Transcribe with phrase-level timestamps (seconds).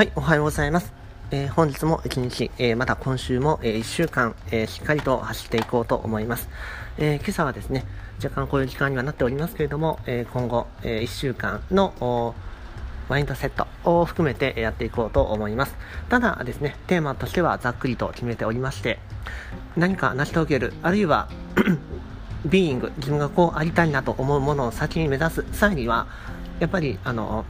[0.00, 0.94] はい、おはようございます。
[1.30, 6.48] えー、本日も一日、えー、また今週も、えー、1週間、えしっかりと走っていこうと思います。
[6.96, 7.84] え今朝はですね、
[8.16, 12.34] 若干こういう時間にはなっておりますけれども、え今後、え1週間の
[13.10, 15.76] マインドセットを含めてやっていこうと思います。
[16.08, 19.00] ただですね、テーマとしてはざっくりと決めておりまして、
[19.76, 21.28] 何か成し遂げる、あるいは
[22.48, 26.06] ビーイング、自分がこうありたいなと思うものを先に目指す際には、
[26.58, 27.44] やっぱり、あの、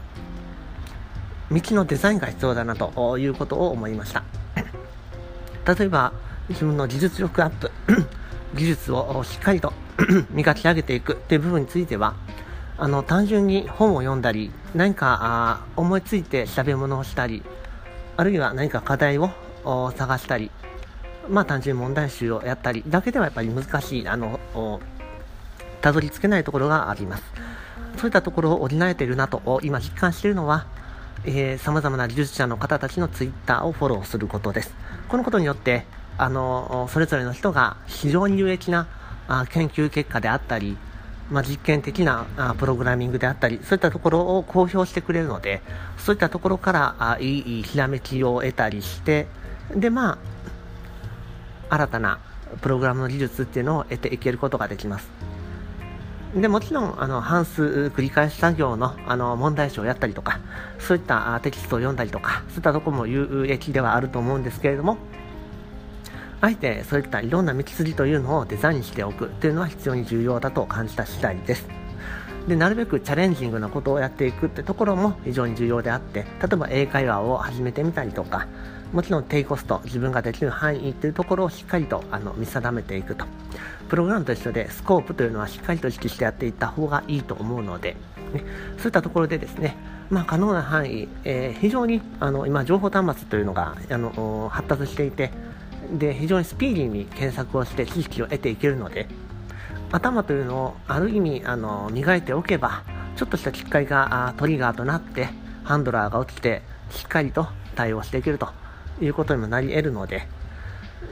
[1.50, 4.22] 道のデザインが必要だなということを思いました。
[5.66, 6.12] 例えば
[6.48, 7.70] 自分の技術力アップ
[8.54, 9.73] 技術をしっかりと
[10.30, 12.14] 磨き上げていくっていう部分については
[12.78, 17.42] あの単純に本を読んだり何かあ思いついて調べ物をしたり
[18.16, 19.30] あるいは何か課題を
[19.96, 20.51] 探したり
[21.28, 24.40] まあ単純に問題集をやったりだけではやっぱり難しいあの
[25.80, 27.23] たどり着けないところがあります。
[27.96, 30.66] そういったところを補えているなと今実感しているのは
[31.24, 34.74] えー、様々な技術者の方たちのツイッターをフォローすることです。
[35.09, 35.85] このことによって、
[36.16, 38.87] あの、それぞれの人が非常に有益な
[39.29, 40.76] あ研究結果であったり、
[41.30, 45.63] まあ、実験的なあプログラミングであったり、そういったところを公表してくれるので、
[45.98, 49.26] そういったところからあいいひらめきを得たりして、
[49.74, 50.18] で、ま
[51.68, 52.18] あ、新たな
[52.60, 55.29] プログラムの技術っていうのを得ていけることができます。
[56.34, 60.40] でもちろんあの半数繰り返し作業のあの問題集をやったりとか
[60.78, 64.97] そういったテキストを読んだりとかそういったところも有益ではあると思うんですけれども
[66.41, 71.79] あえてそういったいろんな道筋というのをデザインしておくというのは非常に重要だと感じた次第です。
[72.49, 78.47] でなるべくチャレンジングなことをやっていくってところも非常に重要であって例えば英会話を始めてみたりとか
[78.93, 83.25] もちろん低コスト自分ができる範囲というところをしっかりとあの見定めていくと。
[83.91, 87.97] プログラムと一緒でスコープというのはしっかりと意識してやっていった方がいいと思うので、
[88.32, 88.44] ね、
[88.78, 89.77] そういったところでですね、
[90.10, 95.32] まあ、可能な範囲、えー、非常にあの今情報端末というのがあの発達していて
[95.93, 99.09] で非常にスピーディーに検索をして知識を得ていけるので
[99.92, 102.84] 頭というのをある意味あの磨いておけば
[103.16, 105.28] ちょっとした機械がトリガーとなって
[105.64, 108.48] ハンドラーが落ちてしっかりと対応していけると
[109.00, 110.26] いうことにもなり得るので、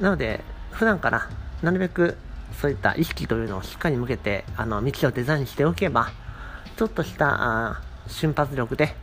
[0.00, 0.40] なので、
[0.72, 1.28] 普段から
[1.62, 2.16] なるべく
[2.60, 6.10] そういった意識というのをしっかり向けて、あの、道をデザインしておけば、
[6.76, 8.94] ちょっとした瞬発力で、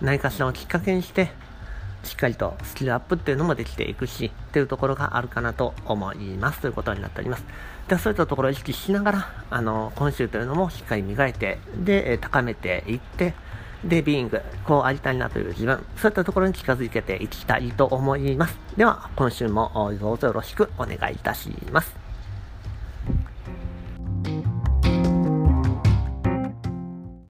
[0.00, 1.30] 何かしらをきっかけにして、
[2.06, 6.60] しっかりとスキルアップっていうのもできていくし、っていうところがあるかなと思います。
[6.60, 7.44] ということになっております。
[7.88, 13.34] ではそういったところを意識しながら、あの、今週というのもしっかり磨いて、で、高めていって、
[13.84, 18.58] で、ビーイング、こうありたいなという自分、そういったところに近づけていきたいと思います。
[18.76, 22.05] では、今週もどうぞよろしくお願いいたします。